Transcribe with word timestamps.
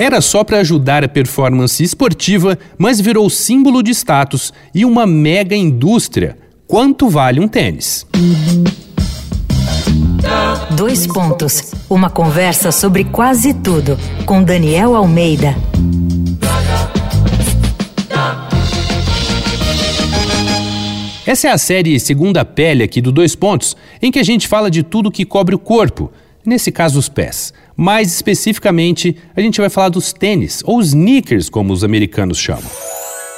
Era 0.00 0.22
só 0.22 0.42
para 0.42 0.60
ajudar 0.60 1.04
a 1.04 1.08
performance 1.08 1.84
esportiva, 1.84 2.58
mas 2.78 2.98
virou 2.98 3.28
símbolo 3.28 3.82
de 3.82 3.90
status 3.90 4.50
e 4.74 4.82
uma 4.86 5.06
mega 5.06 5.54
indústria. 5.54 6.38
Quanto 6.66 7.10
vale 7.10 7.38
um 7.38 7.46
tênis? 7.46 8.06
Dois 10.74 11.06
pontos. 11.06 11.74
Uma 11.90 12.08
conversa 12.08 12.72
sobre 12.72 13.04
quase 13.04 13.52
tudo 13.52 13.98
com 14.24 14.42
Daniel 14.42 14.96
Almeida. 14.96 15.54
Essa 21.26 21.48
é 21.48 21.50
a 21.50 21.58
série 21.58 22.00
Segunda 22.00 22.42
Pele 22.42 22.84
aqui 22.84 23.02
do 23.02 23.12
Dois 23.12 23.36
Pontos, 23.36 23.76
em 24.00 24.10
que 24.10 24.18
a 24.18 24.24
gente 24.24 24.48
fala 24.48 24.70
de 24.70 24.82
tudo 24.82 25.10
que 25.10 25.26
cobre 25.26 25.54
o 25.54 25.58
corpo, 25.58 26.10
nesse 26.44 26.70
caso 26.70 26.98
os 26.98 27.08
pés. 27.08 27.52
Mais 27.76 28.12
especificamente, 28.12 29.16
a 29.36 29.40
gente 29.40 29.60
vai 29.60 29.70
falar 29.70 29.88
dos 29.88 30.12
tênis, 30.12 30.62
ou 30.64 30.80
sneakers, 30.80 31.48
como 31.48 31.72
os 31.72 31.82
americanos 31.82 32.38
chamam. 32.38 32.70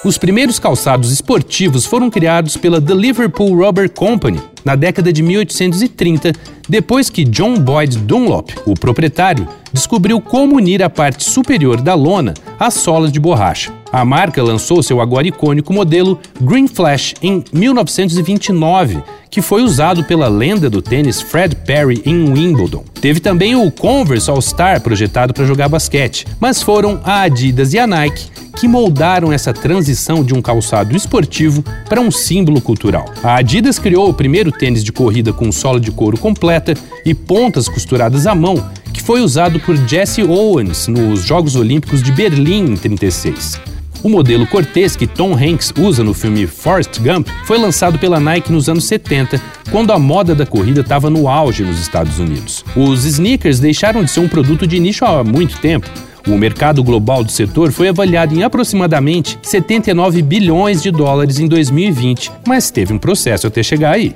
Os 0.05 0.19
primeiros 0.19 0.59
calçados 0.59 1.13
esportivos 1.13 1.87
foram 1.87 2.11
criados 2.11 2.57
pela 2.57 2.81
The 2.81 2.93
Liverpool 2.93 3.55
Rubber 3.55 3.89
Company 3.89 4.41
na 4.65 4.75
década 4.75 5.13
de 5.13 5.23
1830, 5.23 6.33
depois 6.69 7.09
que 7.09 7.23
John 7.23 7.55
Boyd 7.55 7.99
Dunlop, 7.99 8.51
o 8.67 8.75
proprietário, 8.75 9.47
descobriu 9.73 10.21
como 10.21 10.57
unir 10.57 10.83
a 10.83 10.91
parte 10.91 11.23
superior 11.23 11.81
da 11.81 11.95
lona 11.95 12.35
às 12.59 12.75
solas 12.75 13.13
de 13.13 13.21
borracha. 13.21 13.73
A 13.93 14.05
marca 14.05 14.43
lançou 14.43 14.83
seu 14.83 15.01
agora 15.01 15.29
icônico 15.29 15.73
modelo 15.73 16.19
Green 16.41 16.67
Flash 16.67 17.15
em 17.23 17.45
1929, 17.53 19.03
que 19.33 19.41
foi 19.41 19.63
usado 19.63 20.05
pela 20.05 20.29
lenda 20.29 20.69
do 20.69 20.83
tênis 20.83 21.23
Fred 21.23 21.57
Perry 21.57 22.03
em 22.05 22.31
Wimbledon. 22.31 22.85
Teve 23.01 23.19
também 23.19 23.57
o 23.57 23.71
Converse 23.71 24.31
All-Star 24.31 24.83
projetado 24.83 25.33
para 25.33 25.47
jogar 25.47 25.71
basquete, 25.71 26.27
mas 26.39 26.63
foram 26.63 27.01
a 27.03 27.23
Adidas 27.23 27.73
e 27.73 27.79
a 27.79 27.87
Nike 27.87 28.31
que 28.55 28.69
moldaram 28.69 29.33
essa 29.33 29.51
transição 29.51 30.23
de 30.23 30.35
um 30.35 30.43
calçado 30.43 30.95
esportivo 30.95 31.65
para 31.89 32.03
um 32.03 32.11
símbolo 32.11 32.61
cultural. 32.61 33.07
A 33.23 33.37
Adidas 33.37 33.79
criou 33.79 34.11
o 34.11 34.15
primeiro 34.15 34.53
tênis 34.53 34.85
de 34.85 34.93
corrida 34.93 35.33
com 35.33 35.51
sola 35.51 35.81
de 35.81 35.91
couro 35.91 36.19
completa 36.19 36.75
e 37.03 37.15
pontas 37.15 37.67
costuradas 37.67 38.27
à 38.27 38.35
mão, 38.35 38.63
que 38.93 39.03
foi 39.03 39.23
usado 39.23 39.59
por 39.61 39.75
Jesse 39.89 40.23
Owens 40.23 40.87
nos 40.87 41.25
Jogos 41.25 41.57
Olímpicos 41.57 42.03
de 42.03 42.13
Berlim 42.13 42.73
em 42.73 42.77
36. 42.77 43.59
O 44.03 44.09
modelo 44.09 44.47
Cortez 44.49 44.97
que 44.97 45.07
Tom 45.07 45.33
Hanks 45.33 45.73
usa 45.79 46.03
no 46.03 46.13
filme 46.13 46.45
Forrest 46.47 46.99
Gump 46.99 47.29
foi 47.45 47.57
lançado 47.57 48.01
pela 48.01 48.19
Nike 48.19 48.51
nos 48.51 48.69
anos 48.69 48.85
70, 48.87 49.41
quando 49.71 49.93
a 49.93 49.99
moda 49.99 50.35
da 50.35 50.45
corrida 50.45 50.81
estava 50.81 51.09
no 51.09 51.29
auge 51.29 51.63
nos 51.63 51.79
Estados 51.79 52.19
Unidos. 52.19 52.65
Os 52.77 53.05
sneakers 53.05 53.61
deixaram 53.61 54.03
de 54.03 54.11
ser 54.11 54.19
um 54.19 54.29
produto 54.29 54.67
de 54.67 54.81
nicho 54.81 55.05
há 55.05 55.23
muito 55.23 55.57
tempo. 55.59 55.89
O 56.27 56.37
mercado 56.37 56.83
global 56.83 57.23
do 57.23 57.31
setor 57.31 57.71
foi 57.71 57.89
avaliado 57.89 58.35
em 58.35 58.43
aproximadamente 58.43 59.39
79 59.41 60.21
bilhões 60.23 60.83
de 60.83 60.91
dólares 60.91 61.39
em 61.39 61.47
2020, 61.47 62.31
mas 62.45 62.73
teve 62.73 62.93
um 62.93 62.99
processo 62.99 63.47
até 63.47 63.63
chegar 63.63 63.93
aí. 63.93 64.13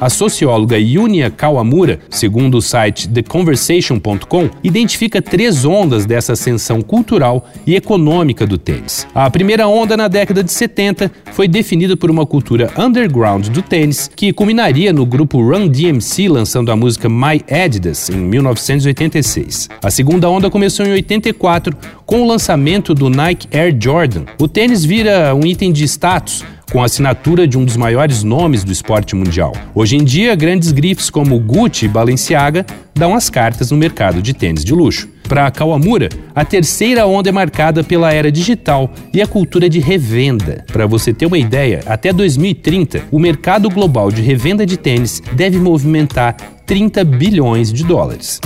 A 0.00 0.10
socióloga 0.10 0.78
Yunia 0.78 1.30
Kawamura, 1.30 2.00
segundo 2.10 2.58
o 2.58 2.62
site 2.62 3.08
TheConversation.com, 3.08 4.50
identifica 4.62 5.22
três 5.22 5.64
ondas 5.64 6.04
dessa 6.04 6.32
ascensão 6.32 6.82
cultural 6.82 7.48
e 7.66 7.74
econômica 7.74 8.46
do 8.46 8.58
tênis. 8.58 9.06
A 9.14 9.30
primeira 9.30 9.68
onda, 9.68 9.96
na 9.96 10.08
década 10.08 10.42
de 10.42 10.52
70, 10.52 11.10
foi 11.32 11.46
definida 11.46 11.96
por 11.96 12.10
uma 12.10 12.26
cultura 12.26 12.70
underground 12.76 13.48
do 13.48 13.62
tênis, 13.62 14.10
que 14.14 14.32
culminaria 14.32 14.92
no 14.92 15.06
grupo 15.06 15.40
Run 15.40 15.68
DMC 15.68 16.28
lançando 16.28 16.70
a 16.70 16.76
música 16.76 17.08
My 17.08 17.42
Adidas 17.50 18.10
em 18.10 18.16
1986. 18.16 19.68
A 19.82 19.90
segunda 19.90 20.28
onda 20.28 20.50
começou 20.50 20.84
em 20.84 20.92
84 20.92 21.76
com 22.04 22.22
o 22.22 22.26
lançamento 22.26 22.94
do 22.94 23.08
Nike 23.08 23.48
Air 23.56 23.76
Jordan. 23.80 24.24
O 24.38 24.48
tênis 24.48 24.84
vira 24.84 25.34
um 25.34 25.46
item 25.46 25.72
de 25.72 25.84
status 25.84 26.44
com 26.72 26.82
a 26.82 26.84
assinatura 26.86 27.46
de 27.46 27.58
um 27.58 27.64
dos 27.64 27.76
maiores 27.76 28.22
nomes 28.22 28.64
do 28.64 28.72
esporte 28.72 29.14
mundial. 29.14 29.52
Hoje 29.74 29.96
em 29.96 30.04
dia, 30.04 30.34
grandes 30.34 30.72
grifes 30.72 31.10
como 31.10 31.38
Gucci 31.38 31.86
e 31.86 31.88
Balenciaga 31.88 32.64
dão 32.94 33.14
as 33.14 33.28
cartas 33.28 33.70
no 33.70 33.76
mercado 33.76 34.22
de 34.22 34.32
tênis 34.32 34.64
de 34.64 34.72
luxo. 34.72 35.08
Para 35.28 35.50
Kawamura, 35.50 36.08
a 36.34 36.44
terceira 36.44 37.06
onda 37.06 37.30
é 37.30 37.32
marcada 37.32 37.82
pela 37.82 38.12
era 38.12 38.30
digital 38.30 38.92
e 39.12 39.22
a 39.22 39.26
cultura 39.26 39.68
de 39.68 39.80
revenda. 39.80 40.64
Para 40.70 40.86
você 40.86 41.12
ter 41.12 41.26
uma 41.26 41.38
ideia, 41.38 41.80
até 41.86 42.12
2030, 42.12 43.04
o 43.10 43.18
mercado 43.18 43.70
global 43.70 44.10
de 44.10 44.20
revenda 44.20 44.66
de 44.66 44.76
tênis 44.76 45.22
deve 45.32 45.58
movimentar 45.58 46.36
30 46.66 47.04
bilhões 47.04 47.72
de 47.72 47.84
dólares. 47.84 48.40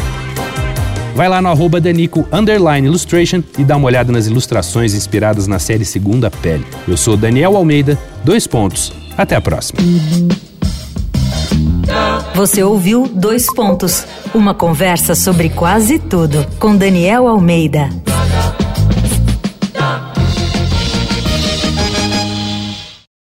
Vai 1.19 1.29
lá 1.29 1.43
no 1.43 1.49
arroba 1.49 1.81
Danico 1.81 2.25
Illustration 2.85 3.43
e 3.59 3.65
dá 3.65 3.77
uma 3.77 3.87
olhada 3.87 4.13
nas 4.13 4.29
ilustrações 4.29 4.95
inspiradas 4.95 5.49
na 5.49 5.59
série 5.59 5.85
Segunda 5.85 6.31
Pele. 6.31 6.65
Eu 6.87 6.97
sou 6.97 7.17
Daniel 7.17 7.57
Almeida, 7.57 7.99
dois 8.25 8.47
pontos. 8.47 8.93
Até 9.17 9.35
a 9.35 9.41
próxima. 9.41 9.81
Você 12.35 12.63
ouviu 12.63 13.09
Dois 13.13 13.53
Pontos, 13.53 14.05
uma 14.33 14.55
conversa 14.55 15.17
sobre 15.17 15.49
quase 15.49 15.99
tudo 15.99 16.47
com 16.61 16.77
Daniel 16.77 17.27
Almeida. 17.27 17.89